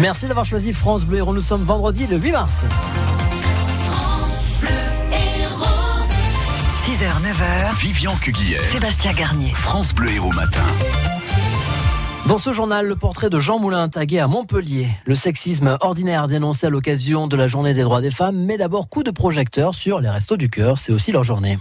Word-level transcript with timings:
Merci 0.00 0.26
d'avoir 0.26 0.44
choisi 0.44 0.74
France 0.74 1.06
Bleu 1.06 1.18
Héros. 1.18 1.32
Nous 1.32 1.40
sommes 1.40 1.64
vendredi 1.64 2.06
le 2.06 2.18
8 2.18 2.32
mars. 2.32 2.64
6h, 6.84 7.06
9h. 7.22 7.78
Vivian 7.80 8.14
Cuguière. 8.16 8.62
Sébastien 8.66 9.14
Garnier. 9.14 9.54
France 9.54 9.94
Bleu 9.94 10.10
Héros 10.10 10.32
Matin. 10.32 10.64
Dans 12.26 12.36
ce 12.36 12.52
journal, 12.52 12.86
le 12.86 12.96
portrait 12.96 13.30
de 13.30 13.38
Jean 13.38 13.58
Moulin 13.58 13.88
tagué 13.88 14.18
à 14.18 14.26
Montpellier. 14.26 14.88
Le 15.06 15.14
sexisme 15.14 15.78
ordinaire 15.80 16.26
dénoncé 16.26 16.66
à 16.66 16.70
l'occasion 16.70 17.26
de 17.26 17.36
la 17.36 17.48
journée 17.48 17.72
des 17.72 17.82
droits 17.82 18.02
des 18.02 18.10
femmes, 18.10 18.44
mais 18.44 18.58
d'abord 18.58 18.90
coup 18.90 19.02
de 19.02 19.10
projecteur 19.10 19.74
sur 19.74 20.00
les 20.00 20.10
restos 20.10 20.36
du 20.36 20.50
cœur. 20.50 20.76
C'est 20.76 20.92
aussi 20.92 21.10
leur 21.10 21.24
journée. 21.24 21.56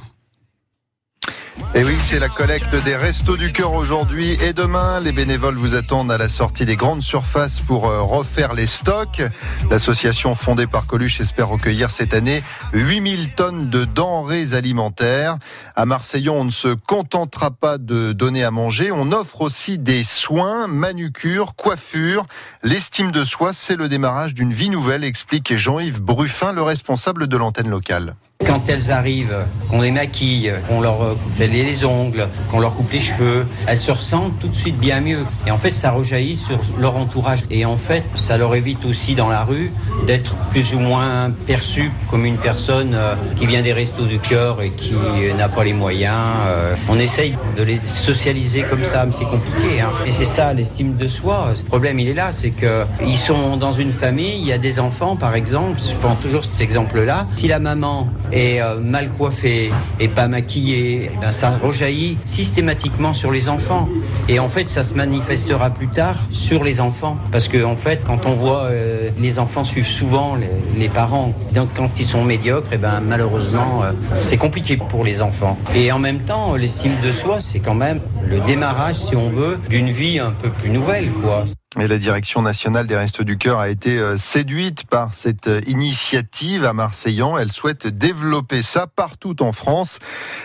Et 1.78 1.84
oui, 1.84 1.98
c'est 2.00 2.20
la 2.20 2.30
collecte 2.30 2.73
des 2.86 2.96
Restos 2.96 3.36
du 3.36 3.52
Cœur 3.52 3.73
aujourd'hui 3.73 4.38
et 4.42 4.54
demain. 4.54 5.02
Les 5.02 5.12
bénévoles 5.12 5.55
vous 5.55 5.75
attendent 5.75 6.10
à 6.10 6.18
la 6.18 6.30
sortie 6.30 6.64
des 6.64 6.78
grandes 6.78 7.02
surfaces 7.02 7.60
pour 7.60 7.89
euh, 7.89 8.02
refaire 8.02 8.54
les 8.54 8.66
stocks. 8.66 9.21
L'association 9.70 10.36
fondée 10.36 10.68
par 10.68 10.88
Coluche 10.88 11.19
espère 11.19 11.50
recueillir 11.50 11.89
cette 11.89 12.14
année 12.14 12.43
8000 12.71 13.36
tonnes 13.36 13.69
de 13.69 13.83
denrées 13.83 14.54
alimentaires. 14.54 15.38
À 15.75 15.86
Marseillon, 15.86 16.39
on 16.39 16.46
ne 16.46 16.50
se 16.50 16.74
contentera 16.74 17.52
pas 17.52 17.78
de 17.78 18.14
donner 18.14 18.46
à 18.46 18.52
manger. 18.52 18.89
On 18.94 19.11
offre 19.11 19.42
aussi 19.42 19.78
des 19.78 20.05
soins, 20.05 20.68
manucure, 20.68 21.55
coiffure. 21.55 22.24
L'estime 22.64 23.11
de 23.11 23.25
soi, 23.25 23.52
c'est 23.52 23.75
le 23.75 23.89
démarrage 23.89 24.33
d'une 24.33 24.54
vie 24.54 24.69
nouvelle, 24.69 25.04
explique 25.04 25.57
Jean-Yves 25.57 26.00
Bruffin, 26.00 26.54
le 26.54 26.61
responsable 26.61 27.28
de 27.28 27.36
l'antenne 27.36 27.69
locale. 27.69 28.16
Quand 28.45 28.69
elles 28.69 28.91
arrivent, 28.91 29.45
qu'on 29.69 29.81
les 29.81 29.91
maquille, 29.91 30.54
qu'on 30.67 30.81
leur 30.81 30.97
coupe 30.97 31.39
les 31.39 31.85
ongles, 31.85 32.27
qu'on 32.49 32.59
leur 32.59 32.73
coupe 32.75 32.91
les 32.91 32.99
cheveux, 32.99 33.45
elles 33.67 33.77
se 33.77 33.91
ressentent 33.91 34.38
tout 34.39 34.47
de 34.47 34.55
suite 34.55 34.77
bien 34.77 35.02
mieux. 35.02 35.25
Et 35.47 35.52
en 35.52 35.58
fait, 35.58 35.69
ça 35.69 35.91
rejaillit 35.91 36.38
sur 36.38 36.59
leur 36.80 36.95
entourage. 36.95 37.41
Et 37.49 37.66
en 37.66 37.77
fait, 37.77 38.03
ça 38.16 38.38
leur 38.38 38.55
évite 38.55 38.85
aussi 38.85 39.16
dans 39.16 39.30
la 39.30 39.44
rue 39.44 39.71
d'être 40.07 40.35
plus 40.52 40.73
ou 40.73 40.79
moins 40.79 41.31
perçu 41.45 41.91
comme 42.09 42.25
une 42.25 42.37
personne 42.37 42.93
euh, 42.93 43.15
qui 43.35 43.45
vient 43.47 43.61
des 43.61 43.73
restos 43.73 44.05
du 44.05 44.19
cœur 44.19 44.61
et 44.61 44.71
qui 44.71 44.93
n'a 45.37 45.49
pas 45.49 45.63
les 45.63 45.73
moyens. 45.73 46.15
Euh. 46.47 46.75
On 46.89 46.99
essaye 46.99 47.37
de 47.57 47.63
les 47.63 47.80
socialiser 47.85 48.63
comme 48.63 48.83
ça, 48.83 49.05
mais 49.05 49.11
c'est 49.11 49.25
compliqué. 49.25 49.81
Hein. 49.81 49.91
Et 50.05 50.11
c'est 50.11 50.25
ça, 50.25 50.53
l'estime 50.53 50.97
de 50.97 51.07
soi. 51.07 51.52
Ce 51.55 51.63
problème, 51.63 51.99
il 51.99 52.09
est 52.09 52.13
là, 52.13 52.31
c'est 52.31 52.52
qu'ils 52.52 53.17
sont 53.17 53.57
dans 53.57 53.71
une 53.71 53.91
famille, 53.91 54.39
il 54.39 54.47
y 54.47 54.53
a 54.53 54.57
des 54.57 54.80
enfants, 54.80 55.15
par 55.15 55.35
exemple. 55.35 55.80
Je 55.81 55.95
prends 55.95 56.15
toujours 56.15 56.43
cet 56.43 56.61
exemple-là. 56.61 57.25
Si 57.35 57.47
la 57.47 57.59
maman 57.59 58.07
est 58.36 58.61
euh, 58.61 58.80
mal 58.80 59.11
coiffé 59.11 59.72
et 60.00 60.08
pas 60.08 60.28
maquillé, 60.28 61.09
eh 61.11 61.17
ben 61.19 61.31
ça 61.31 61.58
rejaillit 61.58 62.17
systématiquement 62.25 63.14
sur 63.14 63.31
les 63.31 63.50
enfants. 63.50 63.89
Et 64.30 64.39
en 64.39 64.50
fait, 64.50 64.67
ça 64.67 64.83
se 64.83 64.94
manifestera 64.94 65.69
plus 65.69 65.88
tard 65.88 66.17
sur 66.30 66.64
les 66.64 66.81
enfants. 66.81 67.17
Parce 67.31 67.47
que 67.47 67.64
en 67.64 67.77
fait, 67.77 68.02
quand 68.03 68.25
on 68.25 68.33
voit 68.36 68.66
euh, 68.66 69.09
les 69.19 69.39
enfants 69.39 69.64
suivent 69.64 69.88
souvent 69.88 70.36
les, 70.77 70.89
parents, 70.89 71.33
donc 71.53 71.69
quand 71.75 72.00
ils 72.00 72.05
sont 72.05 72.23
médiocres, 72.23 72.73
et 72.73 72.77
ben 72.77 73.02
malheureusement, 73.02 73.83
euh, 73.83 73.92
c'est 74.19 74.38
compliqué 74.38 74.77
pour 74.77 75.03
les 75.03 75.22
enfants. 75.22 75.58
Et 75.73 75.92
en 75.92 75.99
même 75.99 76.20
temps, 76.20 76.55
l'estime 76.55 76.94
de 77.03 77.11
soi, 77.11 77.39
c'est 77.39 77.59
quand 77.59 77.73
même 77.73 77.99
le 78.27 78.39
démarrage, 78.42 78.95
si 78.95 79.16
on 79.16 79.30
veut, 79.30 79.58
d'une 79.70 79.89
vie 79.89 80.20
un 80.20 80.31
peu 80.31 80.49
plus 80.49 80.70
nouvelle, 80.70 81.09
quoi. 81.23 81.45
Et 81.77 81.87
la 81.87 81.97
direction 81.97 82.41
nationale 82.41 82.87
des 82.87 82.95
Restos 82.95 83.25
du 83.25 83.37
Cœur 83.37 83.59
a 83.59 83.67
été 83.67 83.97
euh, 83.97 84.15
séduite 84.15 84.85
par 84.85 85.13
cette 85.13 85.47
euh, 85.47 85.59
initiative 85.67 86.63
à 86.63 86.71
Marseillan. 86.71 87.37
Elle 87.37 87.51
souhaite 87.51 87.87
développer 87.87 88.61
ça 88.61 88.87
partout 88.87 89.43
en 89.43 89.51
France. 89.51 89.99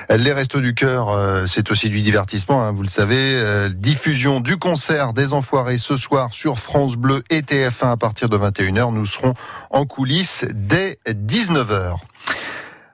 Les 0.08 0.32
Restos 0.32 0.60
du 0.60 0.74
Cœur, 0.74 1.10
euh, 1.10 1.46
c'est 1.46 1.70
aussi 1.70 1.88
du 1.88 2.02
divertissement, 2.02 2.64
hein, 2.64 2.72
vous 2.72 2.82
le 2.82 2.88
savez. 2.88 3.70
Diffusion 3.70 4.40
du 4.40 4.56
concert 4.56 5.12
des 5.12 5.32
Enfoirés 5.32 5.78
ce 5.78 5.96
soir 5.96 6.32
sur 6.32 6.58
France 6.58 6.96
Bleu 6.96 7.22
et 7.30 7.42
TF1 7.42 7.92
à 7.92 7.96
partir 7.96 8.28
de 8.28 8.36
21h. 8.36 8.92
Nous 8.92 9.06
serons 9.06 9.34
en 9.70 9.86
coulisses 9.86 10.44
dès 10.50 10.98
19h. 11.06 11.96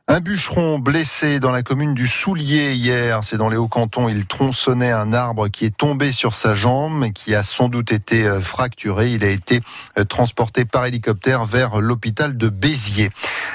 Un 0.08 0.20
bûcheron 0.20 0.78
blessé 0.78 1.40
dans 1.40 1.50
la 1.50 1.64
commune 1.64 1.92
du 1.92 2.06
Soulier 2.06 2.74
hier, 2.74 3.24
c'est 3.24 3.36
dans 3.36 3.48
les 3.48 3.56
Hauts-Cantons, 3.56 4.08
il 4.08 4.24
tronçonnait 4.24 4.92
un 4.92 5.12
arbre 5.12 5.48
qui 5.48 5.64
est 5.64 5.76
tombé 5.76 6.12
sur 6.12 6.34
sa 6.34 6.54
jambe 6.54 7.02
et 7.02 7.12
qui 7.12 7.34
a 7.34 7.42
sans 7.42 7.68
doute 7.68 7.90
été 7.90 8.24
euh, 8.24 8.40
fracturé. 8.40 9.10
Il 9.10 9.24
a 9.24 9.30
été 9.30 9.62
euh, 9.98 10.04
transporté 10.04 10.64
par 10.64 10.86
hélicoptère 10.86 11.44
vers 11.44 11.80
l'hôpital 11.80 12.36
de 12.36 12.48
Béziers. 12.48 13.10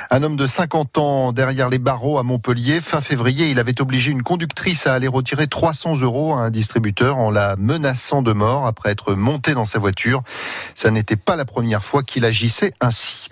Un 0.09 0.23
homme 0.23 0.35
de 0.35 0.45
50 0.45 0.97
ans 0.97 1.31
derrière 1.31 1.69
les 1.69 1.79
barreaux 1.79 2.17
à 2.17 2.23
Montpellier, 2.23 2.81
fin 2.81 2.99
février, 2.99 3.49
il 3.49 3.57
avait 3.57 3.79
obligé 3.79 4.11
une 4.11 4.21
conductrice 4.21 4.87
à 4.87 4.93
aller 4.93 5.07
retirer 5.07 5.47
300 5.47 6.01
euros 6.01 6.33
à 6.33 6.41
un 6.41 6.51
distributeur 6.51 7.15
en 7.15 7.31
la 7.31 7.55
menaçant 7.55 8.21
de 8.21 8.33
mort 8.33 8.67
après 8.67 8.91
être 8.91 9.13
monté 9.15 9.53
dans 9.53 9.63
sa 9.63 9.79
voiture. 9.79 10.21
Ça 10.75 10.91
n'était 10.91 11.15
pas 11.15 11.37
la 11.37 11.45
première 11.45 11.85
fois 11.85 12.03
qu'il 12.03 12.25
agissait 12.25 12.73
ainsi. 12.81 13.29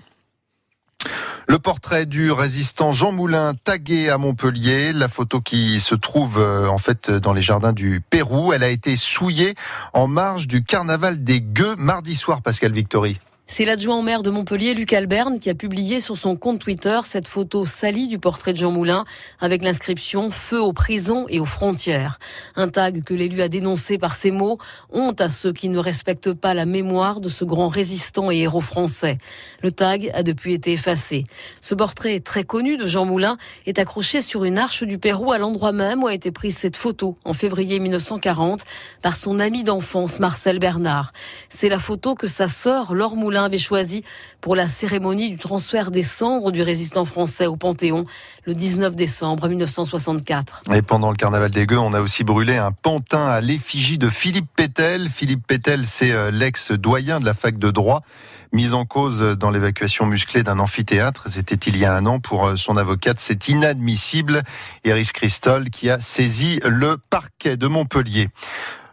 Le 1.49 1.57
portrait 1.57 2.05
du 2.05 2.31
résistant 2.31 2.91
Jean 2.91 3.11
Moulin 3.11 3.55
tagué 3.63 4.11
à 4.11 4.19
Montpellier, 4.19 4.93
la 4.93 5.09
photo 5.09 5.41
qui 5.41 5.79
se 5.79 5.95
trouve 5.95 6.37
euh, 6.37 6.67
en 6.67 6.77
fait 6.77 7.09
dans 7.09 7.33
les 7.33 7.41
jardins 7.41 7.73
du 7.73 8.03
Pérou, 8.07 8.53
elle 8.53 8.61
a 8.61 8.69
été 8.69 8.95
souillée 8.95 9.55
en 9.93 10.05
marge 10.05 10.47
du 10.47 10.63
carnaval 10.63 11.23
des 11.23 11.41
Gueux 11.41 11.75
mardi 11.75 12.13
soir, 12.13 12.43
Pascal 12.43 12.71
Victory. 12.71 13.19
C'est 13.51 13.65
l'adjoint 13.65 13.97
au 13.97 14.03
maire 14.03 14.21
de 14.21 14.29
Montpellier, 14.29 14.75
Luc 14.75 14.93
Alberne, 14.93 15.39
qui 15.39 15.49
a 15.49 15.55
publié 15.55 15.99
sur 15.99 16.15
son 16.15 16.35
compte 16.35 16.59
Twitter 16.59 16.99
cette 17.03 17.27
photo 17.27 17.65
salie 17.65 18.07
du 18.07 18.19
portrait 18.19 18.53
de 18.53 18.59
Jean 18.59 18.69
Moulin 18.69 19.05
avec 19.39 19.63
l'inscription 19.63 20.29
Feu 20.29 20.61
aux 20.61 20.71
prisons 20.71 21.25
et 21.29 21.39
aux 21.39 21.45
frontières. 21.45 22.19
Un 22.55 22.67
tag 22.67 23.03
que 23.03 23.15
l'élu 23.15 23.41
a 23.41 23.47
dénoncé 23.47 23.97
par 23.97 24.13
ces 24.13 24.29
mots 24.29 24.59
Honte 24.91 25.19
à 25.19 25.29
ceux 25.29 25.51
qui 25.51 25.69
ne 25.69 25.79
respectent 25.79 26.31
pas 26.31 26.53
la 26.53 26.65
mémoire 26.65 27.21
de 27.21 27.27
ce 27.27 27.43
grand 27.43 27.69
résistant 27.69 28.29
et 28.29 28.38
héros 28.38 28.61
français. 28.61 29.17
Le 29.63 29.71
tag 29.71 30.11
a 30.13 30.21
depuis 30.21 30.53
été 30.53 30.73
effacé. 30.73 31.25
Ce 31.59 31.73
portrait 31.73 32.19
très 32.19 32.43
connu 32.43 32.77
de 32.77 32.85
Jean 32.85 33.05
Moulin 33.05 33.38
est 33.65 33.79
accroché 33.79 34.21
sur 34.21 34.43
une 34.43 34.59
arche 34.59 34.83
du 34.83 34.99
Pérou 34.99 35.31
à 35.31 35.39
l'endroit 35.39 35.71
même 35.71 36.03
où 36.03 36.07
a 36.07 36.13
été 36.13 36.29
prise 36.29 36.55
cette 36.55 36.77
photo 36.77 37.17
en 37.25 37.33
février 37.33 37.79
1940 37.79 38.61
par 39.01 39.15
son 39.15 39.39
ami 39.39 39.63
d'enfance 39.63 40.19
Marcel 40.19 40.59
Bernard. 40.59 41.13
C'est 41.49 41.69
la 41.69 41.79
photo 41.79 42.13
que 42.13 42.27
sa 42.27 42.47
sœur 42.47 42.93
Laure 42.93 43.15
Moulin 43.15 43.38
avait 43.44 43.57
choisi 43.57 44.03
pour 44.41 44.55
la 44.55 44.67
cérémonie 44.67 45.29
du 45.29 45.38
transfert 45.38 45.91
des 45.91 46.03
cendres 46.03 46.51
du 46.51 46.61
résistant 46.61 47.05
français 47.05 47.45
au 47.45 47.55
Panthéon 47.55 48.05
le 48.45 48.53
19 48.53 48.95
décembre 48.95 49.47
1964. 49.47 50.63
Et 50.73 50.81
pendant 50.81 51.09
le 51.11 51.16
carnaval 51.16 51.51
des 51.51 51.66
Gueux, 51.66 51.77
on 51.77 51.94
a 51.94 52.01
aussi 52.01 52.23
brûlé 52.23 52.57
un 52.57 52.72
pantin 52.72 53.27
à 53.27 53.41
l'effigie 53.41 53.97
de 53.97 54.09
Philippe 54.09 54.47
Pétel. 54.55 55.09
Philippe 55.09 55.45
Pétel, 55.45 55.85
c'est 55.85 56.11
euh, 56.11 56.31
l'ex-doyen 56.31 57.19
de 57.19 57.25
la 57.25 57.33
fac 57.33 57.57
de 57.57 57.69
droit, 57.69 58.01
mis 58.53 58.73
en 58.73 58.85
cause 58.85 59.19
dans 59.38 59.51
l'évacuation 59.51 60.06
musclée 60.06 60.44
d'un 60.44 60.59
amphithéâtre. 60.59 61.25
C'était 61.27 61.56
il 61.69 61.77
y 61.77 61.85
a 61.85 61.94
un 61.94 62.06
an 62.06 62.19
pour 62.19 62.47
euh, 62.47 62.56
son 62.56 62.77
avocate. 62.77 63.19
C'est 63.19 63.50
inadmissible. 63.50 64.44
Iris 64.85 65.11
Christol 65.11 65.69
qui 65.69 65.89
a 65.89 66.00
saisi 66.00 66.59
le 66.66 66.97
parquet 67.09 67.57
de 67.57 67.67
Montpellier. 67.67 68.29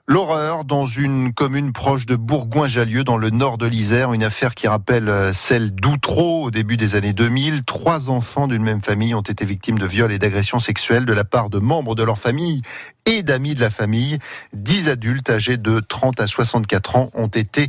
L'horreur 0.08 0.64
dans 0.64 0.86
une 0.86 1.32
commune 1.32 1.72
proche 1.72 2.06
de 2.06 2.14
Bourgoin-Jallieu, 2.14 3.02
dans 3.02 3.16
le 3.16 3.30
nord 3.30 3.58
de 3.58 3.66
l'Isère, 3.66 4.12
une 4.12 4.22
affaire 4.22 4.54
qui 4.54 4.68
rappelle 4.68 5.08
euh, 5.08 5.32
celle 5.32 5.74
d'Outreau 5.74 6.44
au 6.44 6.50
début 6.52 6.76
des 6.76 6.94
années 6.94 7.12
2000. 7.12 7.64
Trois 7.64 8.08
enfants 8.08 8.46
d'une 8.46 8.62
même 8.62 8.82
famille 8.82 9.16
ont 9.16 9.22
été 9.22 9.44
victimes 9.44 9.80
de 9.80 9.86
viols 9.86 10.12
et 10.12 10.20
d'agressions 10.20 10.60
sexuelles 10.60 11.06
de 11.06 11.12
la 11.12 11.24
part 11.24 11.50
de 11.50 11.58
membres 11.58 11.96
de 11.96 12.04
leur 12.04 12.18
famille 12.18 12.62
et 13.04 13.24
d'amis 13.24 13.56
de 13.56 13.60
la 13.60 13.68
famille. 13.70 14.20
Dix 14.52 14.88
adultes 14.88 15.28
âgés 15.28 15.56
de 15.56 15.80
30 15.80 16.20
à 16.20 16.28
64 16.28 16.94
ans 16.94 17.10
ont 17.14 17.26
été 17.26 17.66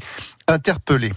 interpellés. 0.48 1.14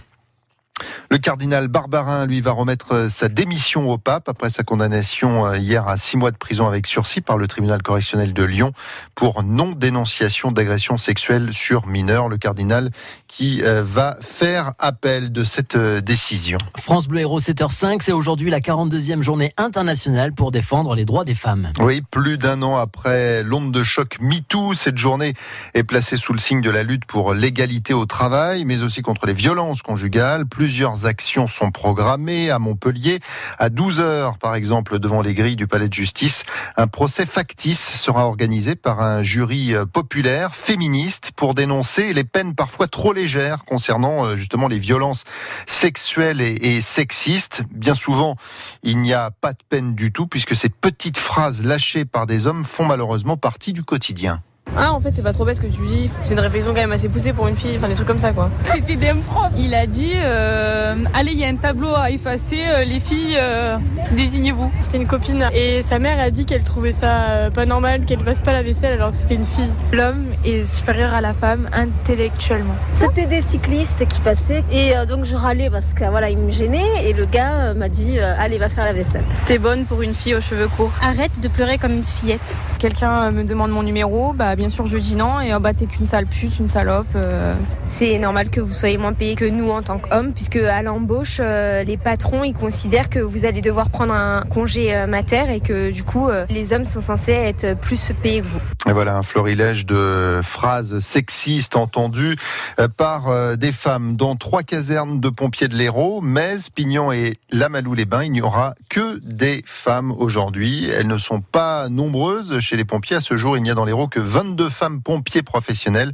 Le 1.09 1.17
cardinal 1.17 1.67
Barbarin, 1.67 2.25
lui, 2.25 2.39
va 2.39 2.51
remettre 2.51 2.93
euh, 2.93 3.09
sa 3.09 3.27
démission 3.27 3.89
au 3.89 3.97
pape 3.97 4.29
après 4.29 4.49
sa 4.49 4.63
condamnation 4.63 5.45
euh, 5.45 5.57
hier 5.57 5.87
à 5.87 5.97
six 5.97 6.15
mois 6.15 6.31
de 6.31 6.37
prison 6.37 6.67
avec 6.67 6.87
sursis 6.87 7.21
par 7.21 7.37
le 7.37 7.47
tribunal 7.47 7.81
correctionnel 7.81 8.33
de 8.33 8.43
Lyon 8.43 8.71
pour 9.13 9.43
non-dénonciation 9.43 10.53
d'agression 10.53 10.97
sexuelle 10.97 11.53
sur 11.53 11.85
mineurs. 11.85 12.29
Le 12.29 12.37
cardinal 12.37 12.91
qui 13.27 13.61
euh, 13.61 13.83
va 13.83 14.15
faire 14.21 14.71
appel 14.79 15.33
de 15.33 15.43
cette 15.43 15.77
décision. 15.77 16.57
France 16.79 17.07
Bleu 17.07 17.19
Héros 17.19 17.39
7h05, 17.39 17.97
c'est 18.01 18.13
aujourd'hui 18.13 18.49
la 18.49 18.61
42e 18.61 19.21
journée 19.21 19.53
internationale 19.57 20.31
pour 20.33 20.51
défendre 20.51 20.95
les 20.95 21.03
droits 21.03 21.25
des 21.25 21.35
femmes. 21.35 21.73
Oui, 21.79 22.01
plus 22.09 22.37
d'un 22.37 22.61
an 22.61 22.77
après 22.77 23.43
l'onde 23.43 23.73
de 23.73 23.83
choc 23.83 24.17
MeToo, 24.21 24.73
cette 24.75 24.97
journée 24.97 25.33
est 25.73 25.83
placée 25.83 26.15
sous 26.15 26.31
le 26.31 26.39
signe 26.39 26.61
de 26.61 26.69
la 26.69 26.83
lutte 26.83 27.05
pour 27.05 27.33
l'égalité 27.33 27.93
au 27.93 28.05
travail, 28.05 28.63
mais 28.63 28.81
aussi 28.81 29.01
contre 29.01 29.25
les 29.25 29.33
violences 29.33 29.81
conjugales. 29.81 30.45
Plusieurs 30.61 31.07
actions 31.07 31.47
sont 31.47 31.71
programmées 31.71 32.51
à 32.51 32.59
Montpellier. 32.59 33.19
À 33.57 33.71
12 33.71 33.99
heures, 33.99 34.37
par 34.37 34.53
exemple, 34.53 34.99
devant 34.99 35.23
les 35.23 35.33
grilles 35.33 35.55
du 35.55 35.65
palais 35.65 35.89
de 35.89 35.93
justice, 35.95 36.43
un 36.77 36.85
procès 36.85 37.25
factice 37.25 37.79
sera 37.95 38.27
organisé 38.27 38.75
par 38.75 39.01
un 39.01 39.23
jury 39.23 39.73
euh, 39.73 39.87
populaire 39.87 40.53
féministe 40.53 41.31
pour 41.35 41.55
dénoncer 41.55 42.13
les 42.13 42.23
peines 42.23 42.53
parfois 42.53 42.87
trop 42.87 43.11
légères 43.11 43.65
concernant 43.65 44.23
euh, 44.23 44.35
justement 44.35 44.67
les 44.67 44.77
violences 44.77 45.23
sexuelles 45.65 46.41
et, 46.41 46.79
sexistes. 46.79 47.63
Bien 47.71 47.95
souvent, 47.95 48.35
il 48.83 48.99
n'y 48.99 49.15
a 49.15 49.31
pas 49.31 49.53
de 49.53 49.63
peine 49.67 49.95
du 49.95 50.11
tout 50.11 50.27
puisque 50.27 50.55
ces 50.55 50.69
petites 50.69 51.17
phrases 51.17 51.65
lâchées 51.65 52.05
par 52.05 52.27
des 52.27 52.45
hommes 52.45 52.65
font 52.65 52.85
malheureusement 52.85 53.35
partie 53.35 53.73
du 53.73 53.81
quotidien. 53.81 54.43
Ah, 54.77 54.93
en 54.93 54.99
fait, 54.99 55.13
c'est 55.13 55.21
pas 55.21 55.33
trop 55.33 55.45
bête 55.45 55.57
ce 55.57 55.61
que 55.61 55.67
tu 55.67 55.81
dis. 55.81 56.09
C'est 56.23 56.33
une 56.33 56.39
réflexion 56.39 56.71
quand 56.73 56.79
même 56.79 56.91
assez 56.91 57.09
poussée 57.09 57.33
pour 57.33 57.47
une 57.47 57.55
fille, 57.55 57.77
enfin 57.77 57.87
des 57.87 57.95
trucs 57.95 58.07
comme 58.07 58.19
ça 58.19 58.31
quoi. 58.31 58.49
C'était 58.73 58.95
d'un 58.95 59.17
prof. 59.17 59.49
Il 59.57 59.73
a 59.73 59.85
dit 59.87 60.13
euh, 60.15 60.95
Allez, 61.13 61.31
il 61.31 61.39
y 61.39 61.45
a 61.45 61.47
un 61.47 61.55
tableau 61.55 61.93
à 61.95 62.11
effacer, 62.11 62.61
euh, 62.67 62.83
les 62.83 62.99
filles, 62.99 63.37
euh, 63.37 63.77
désignez-vous. 64.11 64.71
C'était 64.81 64.97
une 64.97 65.07
copine 65.07 65.49
et 65.53 65.81
sa 65.81 65.99
mère 65.99 66.19
a 66.19 66.31
dit 66.31 66.45
qu'elle 66.45 66.63
trouvait 66.63 66.91
ça 66.91 67.49
pas 67.53 67.65
normal, 67.65 68.05
qu'elle 68.05 68.21
fasse 68.21 68.41
pas 68.41 68.53
la 68.53 68.63
vaisselle 68.63 68.93
alors 68.93 69.11
que 69.11 69.17
c'était 69.17 69.35
une 69.35 69.45
fille. 69.45 69.71
L'homme 69.91 70.25
est 70.45 70.65
supérieur 70.65 71.13
à 71.13 71.21
la 71.21 71.33
femme 71.33 71.69
intellectuellement. 71.73 72.75
C'était 72.93 73.25
des 73.25 73.41
cyclistes 73.41 74.07
qui 74.07 74.21
passaient 74.21 74.63
et 74.71 74.95
euh, 74.95 75.05
donc 75.05 75.25
je 75.25 75.35
râlais 75.35 75.69
parce 75.69 75.93
que 75.93 76.05
voilà, 76.09 76.29
il 76.29 76.37
me 76.37 76.51
gênait 76.51 77.05
et 77.05 77.13
le 77.13 77.25
gars 77.25 77.51
euh, 77.51 77.73
m'a 77.73 77.89
dit 77.89 78.19
euh, 78.19 78.33
allez 78.37 78.57
va 78.57 78.69
faire 78.69 78.85
la 78.85 78.93
vaisselle. 78.93 79.23
T'es 79.45 79.57
bonne 79.57 79.85
pour 79.85 80.01
une 80.01 80.13
fille 80.13 80.35
aux 80.35 80.41
cheveux 80.41 80.67
courts. 80.67 80.93
Arrête 81.03 81.39
de 81.39 81.47
pleurer 81.47 81.77
comme 81.77 81.93
une 81.93 82.03
fillette. 82.03 82.55
Quelqu'un 82.79 83.31
me 83.31 83.43
demande 83.43 83.69
mon 83.71 83.83
numéro, 83.83 84.33
bah 84.33 84.55
bien 84.61 84.69
sûr 84.69 84.85
je 84.85 84.99
dis 84.99 85.15
non 85.15 85.41
et 85.41 85.55
oh, 85.55 85.59
bah 85.59 85.73
t'es 85.73 85.87
qu'une 85.87 86.05
sale 86.05 86.27
pute, 86.27 86.59
une 86.59 86.67
salope. 86.67 87.07
euh. 87.15 87.55
C'est 87.87 88.19
normal 88.19 88.51
que 88.51 88.61
vous 88.61 88.73
soyez 88.73 88.97
moins 88.97 89.11
payé 89.11 89.35
que 89.35 89.43
nous 89.43 89.69
en 89.71 89.81
tant 89.81 89.97
qu'hommes, 89.97 90.33
puisque 90.33 90.55
à 90.55 90.83
l'embauche, 90.83 91.37
euh, 91.39 91.83
les 91.83 91.97
patrons 91.97 92.43
ils 92.43 92.53
considèrent 92.53 93.09
que 93.09 93.19
vous 93.19 93.45
allez 93.45 93.61
devoir 93.61 93.89
prendre 93.89 94.13
un 94.13 94.43
congé 94.43 94.95
euh, 94.95 95.07
mater 95.07 95.45
et 95.53 95.59
que 95.61 95.91
du 95.91 96.03
coup, 96.03 96.29
euh, 96.29 96.45
les 96.49 96.73
hommes 96.73 96.85
sont 96.85 96.99
censés 96.99 97.31
être 97.31 97.75
plus 97.79 98.11
payés 98.21 98.41
que 98.41 98.47
vous. 98.47 98.59
Et 98.87 98.93
voilà 98.93 99.17
un 99.17 99.23
florilège 99.23 99.85
de 99.87 100.41
phrases 100.43 100.99
sexistes 100.99 101.75
entendues 101.75 102.37
euh, 102.79 102.87
par 102.87 103.57
des 103.57 103.71
femmes 103.71 104.15
dans 104.15 104.35
trois 104.35 104.61
casernes 104.61 105.19
de 105.19 105.29
pompiers 105.29 105.67
de 105.67 105.75
l'Hérault, 105.75 106.21
Metz, 106.21 106.69
Pignon 106.69 107.11
et 107.11 107.33
Lamalou-les-Bains. 107.49 108.25
Il 108.25 108.31
n'y 108.31 108.41
aura 108.41 108.75
que 108.89 109.19
des 109.23 109.63
femmes 109.65 110.11
aujourd'hui. 110.11 110.87
Elles 110.87 111.07
ne 111.07 111.17
sont 111.17 111.41
pas 111.41 111.89
nombreuses 111.89 112.59
chez 112.59 112.77
les 112.77 112.85
pompiers. 112.85 113.17
À 113.17 113.21
ce 113.21 113.37
jour, 113.37 113.57
il 113.57 113.63
n'y 113.63 113.71
a 113.71 113.73
dans 113.73 113.85
l'Hérault 113.85 114.07
que 114.07 114.19
22 114.19 114.50
femmes 114.69 115.01
pompiers 115.01 115.43
professionnelles, 115.43 116.13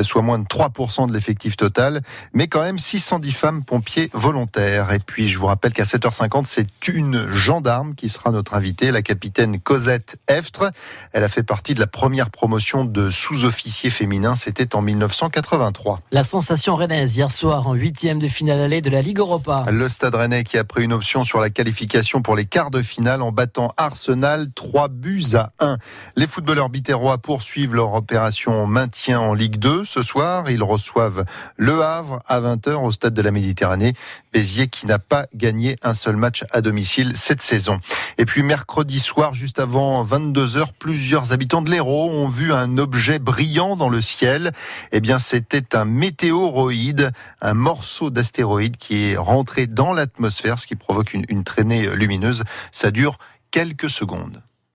soit 0.00 0.22
moins 0.22 0.38
de 0.38 0.44
3% 0.44 1.08
de 1.08 1.12
l'effectif 1.12 1.56
total, 1.56 2.02
mais 2.32 2.48
quand 2.48 2.62
même 2.62 2.78
610 2.78 3.32
femmes 3.32 3.64
pompiers 3.64 4.10
volontaires. 4.12 4.92
Et 4.92 4.98
puis, 4.98 5.28
je 5.28 5.38
vous 5.38 5.46
rappelle 5.46 5.72
qu'à 5.72 5.84
7h50, 5.84 6.44
c'est 6.46 6.88
une 6.88 7.32
gendarme 7.32 7.94
qui 7.94 8.08
sera 8.08 8.30
notre 8.30 8.54
invitée, 8.54 8.90
la 8.90 9.02
capitaine 9.02 9.60
Cosette 9.60 10.18
Eftre. 10.28 10.70
Elle 11.12 11.24
a 11.24 11.28
fait 11.28 11.42
partie 11.42 11.74
de 11.74 11.80
la 11.80 11.86
première 11.86 12.30
promotion 12.30 12.84
de 12.84 13.10
sous-officiers 13.10 13.90
féminins. 13.90 14.34
C'était 14.34 14.74
en 14.74 14.82
1983. 14.82 16.00
La 16.10 16.24
sensation 16.24 16.76
rennaise 16.76 17.16
hier 17.16 17.30
soir 17.30 17.66
en 17.66 17.74
huitième 17.74 18.18
de 18.18 18.28
finale 18.28 18.60
allée 18.60 18.80
de 18.80 18.90
la 18.90 19.02
Ligue 19.02 19.18
Europa. 19.18 19.64
Le 19.70 19.88
Stade 19.88 20.14
Rennais 20.14 20.44
qui 20.44 20.58
a 20.58 20.64
pris 20.64 20.84
une 20.84 20.92
option 20.92 21.24
sur 21.24 21.40
la 21.40 21.50
qualification 21.50 22.22
pour 22.22 22.36
les 22.36 22.44
quarts 22.44 22.70
de 22.70 22.82
finale 22.82 23.22
en 23.22 23.32
battant 23.32 23.72
Arsenal 23.76 24.48
3 24.54 24.88
buts 24.88 25.34
à 25.34 25.50
1. 25.60 25.78
Les 26.16 26.26
footballeurs 26.26 26.70
bitérois 26.70 27.18
poursuivent 27.18 27.73
leur 27.74 27.92
opération 27.94 28.66
maintien 28.66 29.20
en 29.20 29.34
Ligue 29.34 29.56
2. 29.56 29.84
Ce 29.84 30.00
soir, 30.00 30.48
ils 30.48 30.62
reçoivent 30.62 31.24
Le 31.56 31.82
Havre 31.82 32.20
à 32.26 32.40
20h 32.40 32.74
au 32.76 32.92
Stade 32.92 33.14
de 33.14 33.20
la 33.20 33.32
Méditerranée. 33.32 33.94
Béziers 34.32 34.68
qui 34.68 34.86
n'a 34.86 34.98
pas 34.98 35.26
gagné 35.34 35.76
un 35.82 35.92
seul 35.92 36.16
match 36.16 36.44
à 36.52 36.60
domicile 36.60 37.12
cette 37.16 37.42
saison. 37.42 37.80
Et 38.16 38.24
puis 38.24 38.42
mercredi 38.42 39.00
soir, 39.00 39.34
juste 39.34 39.58
avant 39.58 40.04
22h, 40.04 40.68
plusieurs 40.78 41.32
habitants 41.32 41.62
de 41.62 41.70
l'Hérault 41.70 42.10
ont 42.10 42.28
vu 42.28 42.52
un 42.52 42.78
objet 42.78 43.18
brillant 43.18 43.76
dans 43.76 43.88
le 43.88 44.00
ciel. 44.00 44.52
Eh 44.92 45.00
bien, 45.00 45.18
c'était 45.18 45.76
un 45.76 45.84
météoroïde, 45.84 47.10
un 47.40 47.54
morceau 47.54 48.10
d'astéroïde 48.10 48.76
qui 48.76 49.10
est 49.10 49.16
rentré 49.16 49.66
dans 49.66 49.92
l'atmosphère, 49.92 50.60
ce 50.60 50.68
qui 50.68 50.76
provoque 50.76 51.12
une, 51.12 51.24
une 51.28 51.42
traînée 51.42 51.94
lumineuse. 51.96 52.44
Ça 52.70 52.92
dure 52.92 53.18
quelques 53.50 53.90
secondes. 53.90 54.42